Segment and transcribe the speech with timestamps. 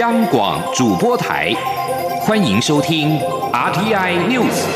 [0.00, 1.54] 央广主播台，
[2.22, 3.16] 欢迎收听
[3.52, 4.66] RTI News。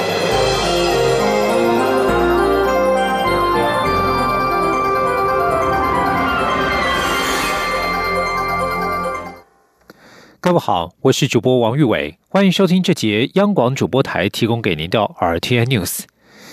[10.39, 16.05] 各位好，我是主播王玉伟，欢迎收听这节央广主播台提供给您的 RTI News。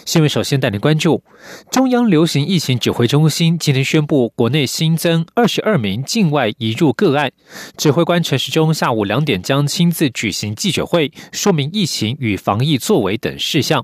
[0.06, 1.24] 新闻首先带您关注，
[1.72, 7.32] 中央流行疫情指挥中心今天宣布，国内新增二十二名境外移入个案。
[7.76, 13.84] 指挥官陈时中下午两点将亲自举行记者会，说明疫情与防疫作为等事项。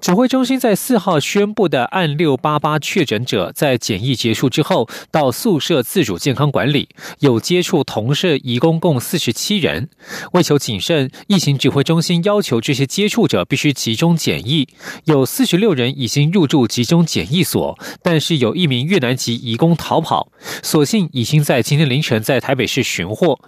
[0.00, 9.90] 指挥中心在四号宣布的案六八八确诊者，在检疫结束之后到宿舍自主健康管理，有接触同事移工共四十七人。
[10.32, 14.66] 为求谨慎，疫情指挥中心要求这些接触者必须集中检疫。
[15.04, 23.38] 有四十六人已经入住集中检疫所，但是有一名越南籍移工逃跑，所幸已经在今天凌晨在台北市寻获。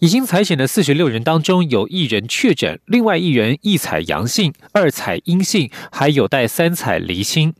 [0.00, 5.70] 已经采检的四十六人当中，有一人确诊，另外一人一采阳性，二采阴性。
[6.02, 7.54] 还有待三彩厘清。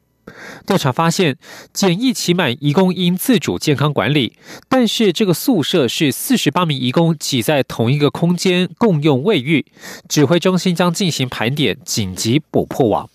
[0.66, 1.36] 调查发现，
[1.72, 4.32] 简易期满移工应自主健康管理，
[4.68, 9.64] 但是这个宿舍是四十八名移工挤在同一个空间共用卫浴，
[10.08, 13.08] 指挥中心将进行盘点，紧急补破网。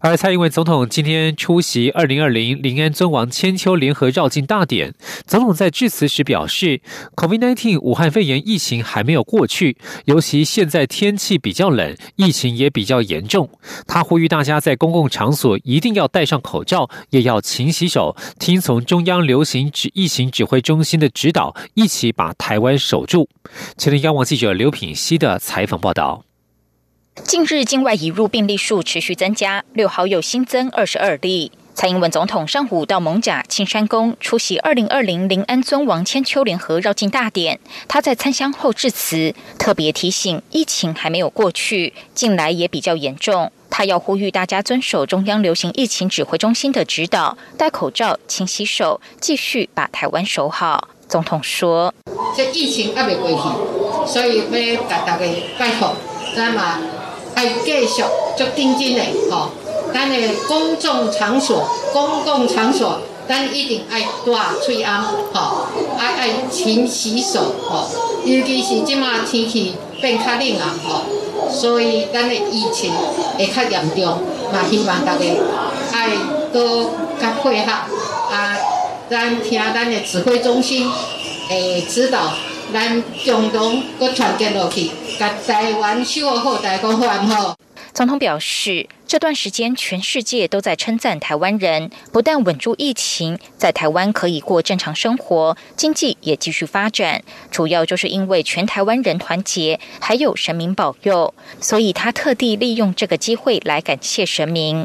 [0.00, 4.94] 而蔡英文总统今天出席二零二零临安尊王千秋联合绕境大典，
[5.26, 6.80] 总统在致辞时表示
[7.16, 13.48] ，COVID-19 武汉肺炎疫情还没有过去，尤其现在天气比较冷，疫情也比较严重。
[13.86, 23.28] 他呼吁大家在公共场所一定要戴上口罩，也要勤洗手，听从中央流行指疫情指挥中心的指导，一起把台湾守住。
[23.78, 26.25] 前天央网记者刘品希的采访报道。
[27.24, 31.50] 近日境外移入病例数持续增加，六号又新增二十二例。
[31.74, 43.50] 蔡英文总统上午到蒙甲青山宫出席二零二零临安尊王千秋联合绕境大典，他在参香后致辞，特别提醒疫情还没有过去，近来也比较严重。
[43.68, 50.88] 他要呼吁大家遵守中央流行疫情指挥中心的指导，戴口罩、勤洗手，继续把台湾守好。
[51.08, 51.92] 总统说
[52.36, 54.38] ：“这疫情还没过去，所以
[54.74, 55.24] 要大大家
[55.58, 55.94] 拜托，
[56.34, 56.78] 咱嘛。”
[57.44, 58.02] 要继续
[58.36, 59.50] 足认真的吼，
[59.92, 60.16] 咱的
[60.48, 62.98] 公众场所、公共场所，
[63.28, 64.32] 咱一定爱戴
[64.64, 65.02] 嘴安
[65.32, 65.66] 吼，
[65.98, 67.88] 爱爱勤洗手吼，
[68.24, 72.92] 尤其是即马天气变较冷啊吼，所以咱的疫情
[73.38, 74.18] 会较严重，
[74.52, 75.24] 嘛希望大家
[75.92, 76.10] 爱
[76.52, 78.56] 多较配合啊，
[79.10, 80.90] 咱听咱的指挥中心
[81.50, 82.32] 诶指导，
[82.72, 84.90] 咱共同搁团结落去。
[85.46, 87.56] 台湾修好，台湾好安好。
[87.92, 88.86] 总统表示。
[89.06, 104.84] 这段时间，全世界都在称赞台湾人，不但稳住疫情，在台湾可以过正常生活，经济也继续发展，主要就是因为全台湾人团结，还有神明保佑，所以他特地利用这个机会来感谢神明。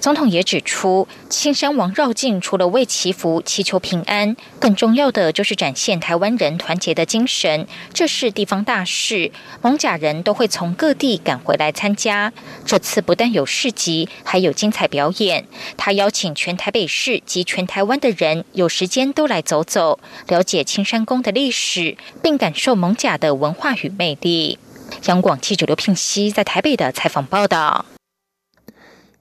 [0.00, 7.68] 总统也指出，青山王绕境除了为祈福、祈求平安，更重要的就是展现台湾人团结的精神。
[7.94, 9.30] 这是地方大事，
[9.62, 12.32] 蒙甲人都会从各地赶回来参加。
[12.64, 13.46] 这次不但有。
[13.60, 15.44] 市集还有精彩表演，
[15.76, 24.58] 他邀请全台北市及全台湾的人有时间都来走走，了解青山宫的历史，并感受蒙甲的文化与魅力。
[25.04, 27.84] 央广记者刘聘熙在台北的采访报道。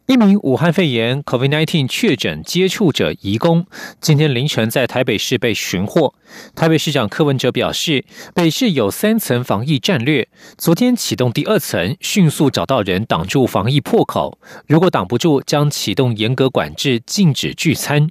[0.09, 3.67] 一名武汉肺炎 （COVID-19） 确诊接触者移工，
[4.01, 6.15] 今天凌晨在台北市被寻获。
[6.55, 8.03] 台北市长柯文哲表示，
[8.33, 10.27] 北市有三层防疫战略，
[10.57, 14.39] 昨天启动第二层，迅速找到人挡住防疫破口。
[14.65, 18.09] 如果挡不住，将启动严格管制，禁止聚餐。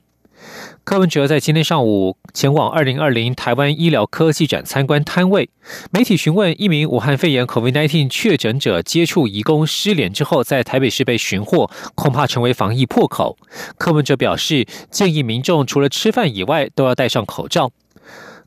[0.88, 5.50] 柯文哲在今天上午前往二零二零台湾医疗科技展参观摊位，
[5.91, 13.37] 媒体询问一名武汉肺炎 COVID-19 确诊者接触移工失联之后，在台北市被寻获，恐怕成为防疫破口。
[13.76, 17.70] 柯文哲表示，建议民众除了吃饭以外，都要戴上口罩。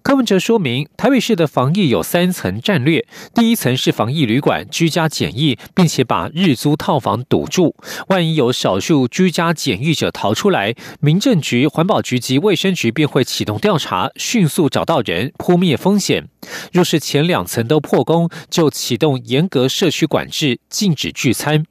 [0.04, 3.06] 柯文哲说明，台北市的防疫有三层战略：
[3.36, 7.76] 第一层是防疫旅馆居家检疫，并且把日租套房堵住。
[8.08, 16.28] 万一有少数居家检疫者逃出来，民政局、环保局及卫生局便会启动调查，迅速找到人，扑灭风险。
[16.74, 21.66] 若是前两层都破功，就启动严格社区管制，禁止聚餐。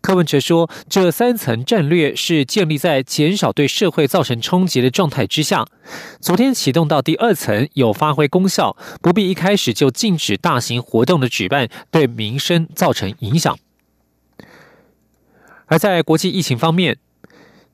[0.00, 5.66] 柯文哲说：“这三层战略是建立在减少对社会造成冲击的状态之下。
[6.20, 13.58] 昨天启动到第二层有发挥功效，不必一开始就禁止大型活动的举办，对民生造成影响。”
[15.66, 16.98] 而在国际疫情方面。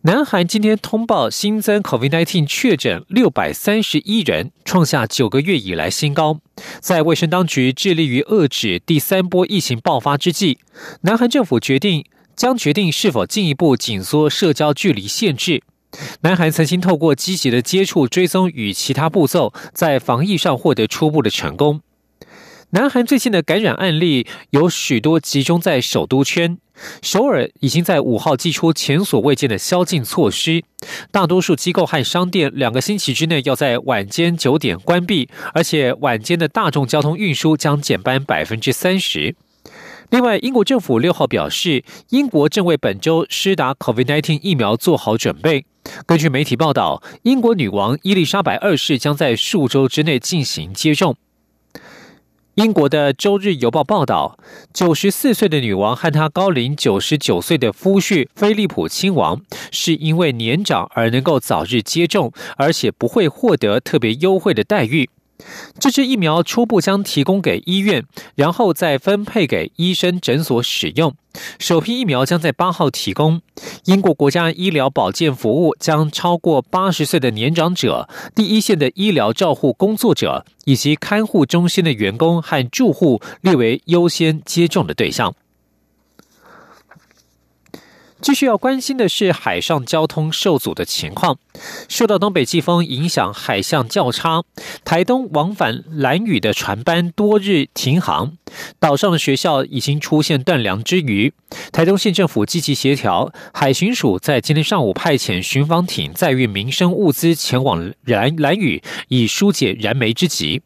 [0.07, 6.39] 南韩今天通报新增 COVID-19 确诊六百三十一人，创下九个月以来新高。
[6.79, 10.59] 在卫生当局致力于遏制第三波疫情爆发之际，
[11.01, 12.05] 南韩政府决定
[12.37, 15.65] 将决定是否进一步紧缩社交距离限制。
[16.21, 21.81] 南韩曾经透过积极的接触追踪与其他步骤，在防疫上获得初步的成功。
[22.71, 26.59] 南韩最近的感染案例有许多集中在首都圈，
[27.01, 30.65] 首尔已经在五号祭出前所未见的宵禁措施，
[31.13, 39.37] 大多数机构和商店两个星期之内要在晚间九点关闭，而且晚间的大众交通运输将减班百分之三十。
[40.11, 45.65] 另外，英国政府六号表示，英国正为本周施打 COVID-19 疫苗做好准备。
[46.05, 51.17] 根据媒体报道，英国女王伊丽莎白二世将在数周之内进行接种。
[52.57, 54.39] 英国的《周日邮报》报道，
[54.73, 65.11] 九十四岁的女王和她高龄九十九岁的夫婿菲利普亲王，是因为年长而能够早日接种，而且不会获得特别优惠的待遇。
[65.79, 68.05] 这支疫苗初步将提供给医院，
[68.35, 71.15] 然后再分配给医生诊所使用。
[71.59, 73.43] 首批疫苗将在八号提供。
[73.85, 85.35] 英国国家医疗保健服务将超过八十岁的年长者、第一线的医疗照护工作者以及看护中心的员工和住户列为优先接种的对象。
[88.27, 91.39] 继续要关心的是海上交通受阻的情况。
[91.89, 94.43] 受到东北季风影响，海象较差，
[94.85, 98.33] 台东往返兰屿的船班多日停航，
[98.81, 101.33] 岛上的学校已经出现断粮之余，
[101.71, 110.63] 台东县政府积极协调，海巡署在今天上午派遣巡防艇载运民生物资前往兰兰屿，以疏解燃眉之急。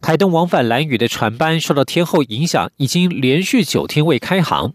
[0.00, 4.72] 台东往返兰屿的船班受到天候影响，已经连续九天未开航。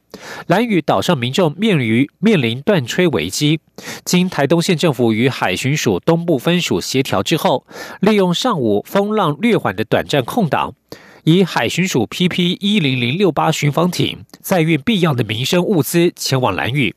[0.47, 3.59] 兰屿岛上民众面临面临断炊危机。
[4.05, 7.65] 经台东县政府与海巡署东部分署协调之后，
[7.99, 10.75] 利用上午风浪略缓的短暂空档，
[11.23, 16.95] 以海巡署 PP 一零零六八巡防艇载运必要的民生物资前往兰屿。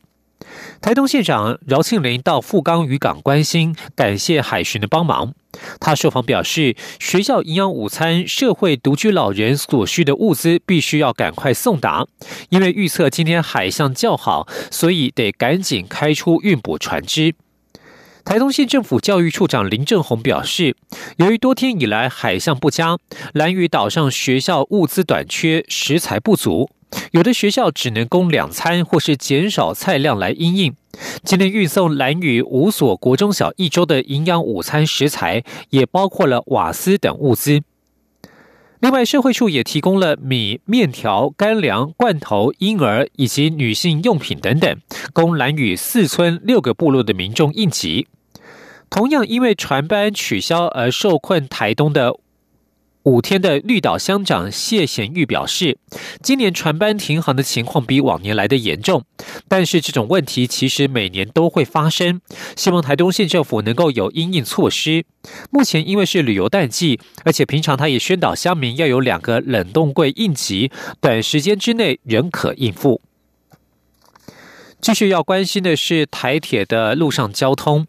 [0.81, 5.33] 台东县长饶庆林到富冈渔港关心，感谢海巡的帮忙。
[5.79, 12.05] 他受访表示，学校营养午餐、社会独居老人所需的物资必须要赶快送达，
[12.49, 17.35] 因为预测今天海象较好，所以得赶紧开出运补船只。
[18.23, 20.75] 台东县政府教育处长林正宏表示，
[21.17, 22.97] 由于多天以来海象不佳，
[23.33, 26.69] 兰屿岛上学校物资短缺，食材不足。
[27.11, 30.75] 有的学校只能供两餐，或是减少菜量来应应。
[31.23, 37.61] 今天运送蓝屿五所国中小一周的营养午餐食材，也包括了瓦斯等物资。
[38.79, 44.77] 另外，社会处也提供了米、面条、干粮、罐头、婴儿以及女性用品等等，
[45.11, 48.07] 供蓝屿四村六个部落的民众应急。
[48.89, 52.15] 同样，因为船班取消而受困台东的。
[53.03, 55.77] 五天的绿岛乡长谢贤玉表示，
[56.21, 59.03] 今年船班停航的情况比往年来的严重，
[59.47, 62.19] 但是这种问题其实每年都会发生。
[62.57, 65.05] 希望台东县政府能够有应应措施。
[65.49, 70.69] 目前因为是旅游淡季，而且平常他也宣导乡民要有两个冷冻柜应急，
[70.99, 73.01] 短时间之内仍可应付。
[74.81, 77.87] 继续要关心的是台铁的路上交通。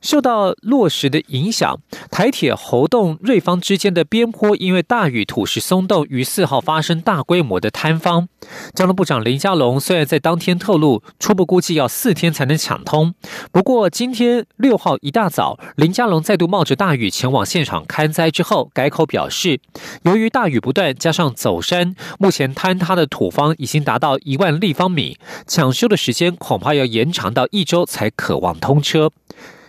[0.00, 1.80] 受到落石的影响，
[2.10, 8.28] 台铁猴洞瑞芳之间的边坡因为大雨土石松动，于四号发生大规模的坍方。
[8.74, 13.14] 交通部长林佳龙虽然在当天透露，初步估计要四天才能抢通。
[13.50, 19.60] 不过今天六号一大早，林佳龙再度冒着大雨前往现场勘灾之后，改口表示，
[20.02, 29.10] 由于大雨不断，加上走山，目前坍塌的土方已经达到一万立方米，抢修的时间恐怕要延长到一周才可望通车。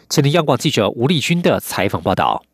[0.10, 2.49] 前天央广记者吴丽君的采访报道。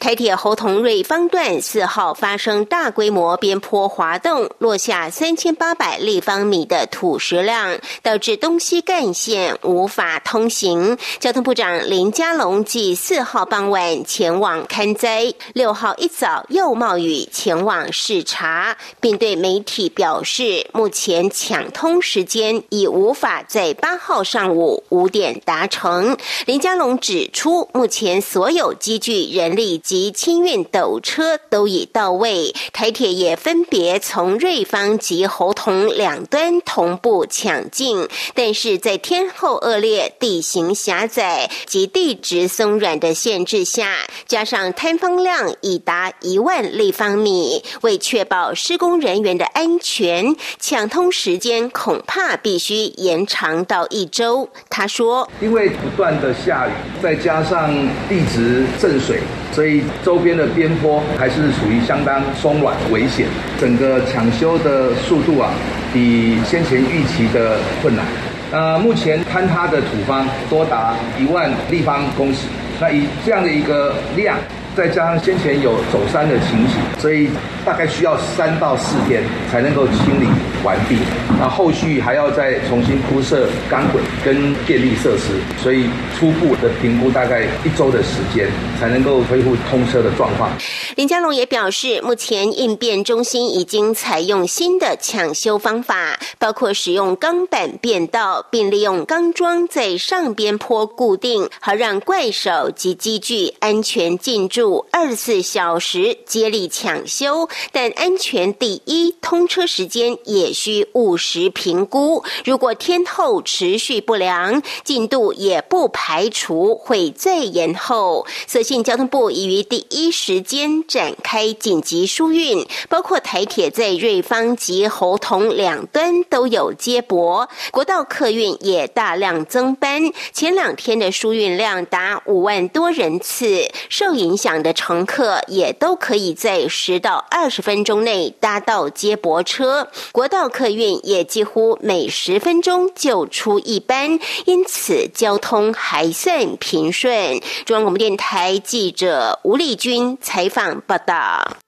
[0.00, 10.98] 台铁侯同瑞方段四号发生大规模边坡滑动，落下三千八百立方米的土石量，导致东西干线无法通行。
[11.18, 26.16] 交通部长林佳龙继四号傍晚前往勘灾，六号一早又冒雨前往视察，并对媒体表示，目前抢通时间已无法在八号上午五点达成。
[26.46, 29.61] 林佳龙指出，目前所有积聚人力。
[29.62, 54.48] 力及清运斗车都已到位，台铁也分别从瑞芳及猴硐两端同步抢进，但是在天候恶劣、地形狭窄及地质松软的限制下，加上摊方量已达一万立方米，为确保施工人员的安全，抢通时间恐怕必须延长到一周。
[54.68, 57.72] 他说：“因为不断的下雨，再加上
[58.08, 59.20] 地质渗水，
[59.52, 63.26] 所以周边的边坡还是属于相当松软危险。
[63.60, 65.50] 整个抢修的速度啊，
[65.92, 68.04] 比先前预期的困难。
[68.50, 72.48] 呃目前坍塌的土方多达一万立方公尺，
[72.80, 74.36] 那以这样的一个量。”
[74.74, 77.28] 再加上先前有走山的情形，所以
[77.64, 80.26] 大概需要三到四天才能够清理
[80.64, 80.96] 完毕。
[81.38, 88.48] 那后续还要再重新铺设钢轨跟电力设施，所以初步的评估大概一周的时间
[88.80, 90.50] 才能够恢复通车的状况。
[90.96, 104.61] 林佳龙也表示，目前应变中心已经采用新的抢修方法，包括使用钢板变道，并利用钢桩在上边坡固定，好让怪手及机具安全进驻。
[104.92, 112.22] 二十四小时接力抢修，但安全第一，通车时间也需务实评估。
[112.44, 118.24] 如果天候持续不良，进度也不排除会再延后。
[118.46, 130.12] 所幸交通部已于第一时间展开紧急疏运，包括台铁在瑞芳及侯同两端都有接驳，国道客运也大量增班。
[130.32, 134.51] 前两天的疏运量达五万多人次，受影响。
[134.60, 147.40] 的乘客也都可以在十到二十分钟内搭到接驳车，国道客运也几乎每十分钟就出一班，因此交通还算平顺。
[147.64, 151.58] 中央广播电台记者吴丽君采访报道。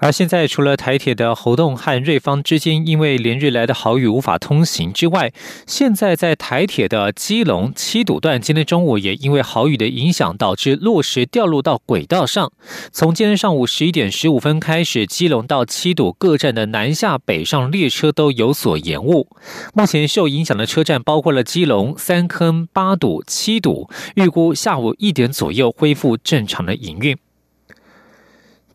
[0.00, 5.32] 而现在，除了台铁的侯洞和瑞芳之间因为连日来的好雨无法通行之外，
[5.66, 12.52] 现在在台铁的基隆七堵段，今天中午也因为好雨的影响，导致落石掉落到轨道上。
[12.92, 19.28] 从今天上午十一点十五分开始，基隆到七堵各站的南下北上列车都有所延误。
[19.74, 27.18] 目前受影响的车站包括了基隆、三坑、八堵、七堵，预估下午一点左右恢复正常的营运。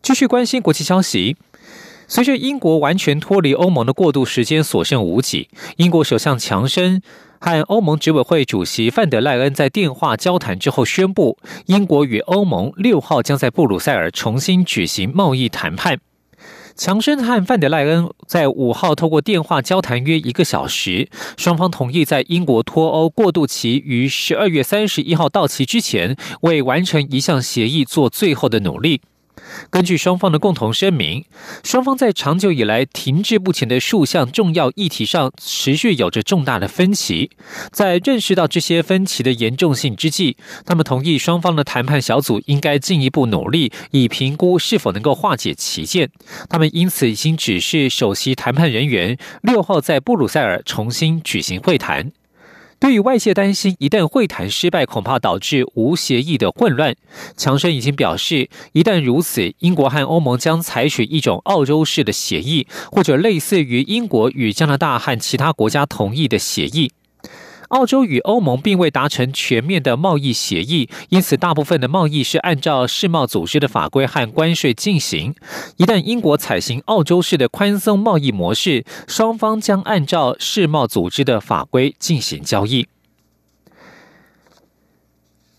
[0.04, 1.34] 继续关心国际消息。
[2.06, 7.00] 随着英国完全脱离欧盟的过渡时间所剩无几，英国首相强生
[7.40, 15.98] 和欧盟执委会主席范德赖恩在电话交谈之后宣布，英国与欧盟六号将在布鲁塞尔重新举行贸易谈判。
[16.76, 21.08] 强生和范德赖恩在五号透过电话交谈约一个小时，
[21.38, 29.00] 双方同意在英国脱欧过渡期于十二月三十一号到期之前，为完成一项协议做最后的努力。
[29.70, 31.24] 根据双方的共同声明，
[31.62, 37.30] 双方在长久以来停滞不前的数项重要议题上持续有着重大的分歧。
[37.70, 46.10] 在认识到这些分歧的严重性之际，他们同意双方的谈判小组应该进一步努力，以评估是否能够化解歧见。
[46.48, 52.12] 他们因此已经指示首席谈判人员六号在布鲁塞尔重新举行会谈。
[52.78, 56.94] 对于外界担心一旦会谈失败，恐怕导致无协议的混乱，
[57.36, 66.92] 强生已经表示，一旦如此，英国和欧盟将采取一种澳洲式的协议，或者类似于英国与加拿大和其他国家同意的协议。
[67.74, 75.34] 澳洲与欧盟并未达成全面的贸易协议，因此大部分的贸易是按照世贸组织的法规和关税进行。
[75.76, 82.86] 一旦英国采行澳洲式的宽松贸易模式，双方将按照世贸组织的法规进行交易。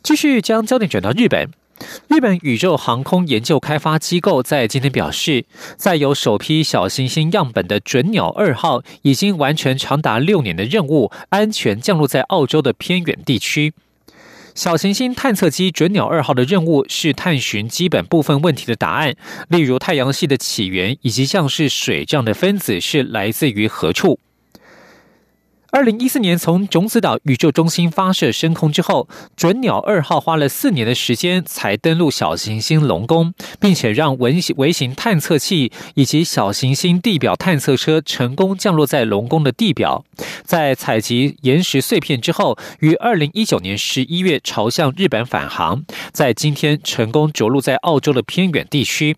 [0.02, 1.50] 继续将焦点转到日本。
[2.08, 13.74] 日本宇宙航空研究开发机构在今天表示，载有首批小行星样本的准鸟二号已经完成长达六年的任务，安全降落在澳洲的偏远地区。
[14.54, 19.14] 小行星探测机准鸟二号的任务是探寻基本部分问题的答案，
[19.50, 24.20] 例如太阳系的起源以及像是水这样的分子是来自于何处。
[25.76, 40.06] 二零一四年从种子岛宇宙中心发射升空之后，准鸟二号花了四年的时间才登陆小行星龙宫，并且让微微型探测器以及小行星地表探测车成功降落在龙宫的地表。
[40.46, 49.18] 在采集岩石碎片之后，于二零一九年十一月朝向日本返航，在今天成功着陆在澳洲的偏远地区。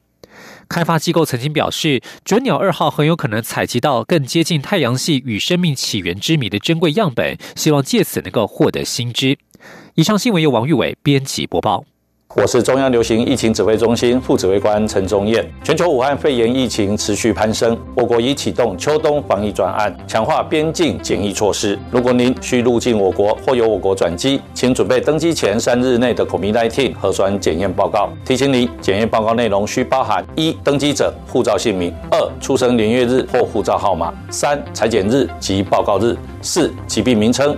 [0.68, 9.38] 开发机构曾经表示，准鸟二号很有可能采集到更接近太阳系与生命起源之谜的珍贵样本，希望借此能够获得新知。
[9.96, 11.86] 以上新闻由王玉伟编辑播报。
[12.36, 15.44] 我是中央流行疫情指挥中心副指挥官陈宗彦。
[15.64, 21.80] 全球武汉肺炎疫情持续攀升，我国已启动秋冬防疫专案，强化边境检疫措施。
[21.90, 28.10] 如果您需入境我国或由我国转机，请准备登机前三日内的 COVID-19 核酸检验报告。
[28.24, 37.58] 提醒您，检验报告内容需包含：一、登机者护照姓名；二、出生年月日或护照号码；三、裁剪日及报告日；四、疾病名称。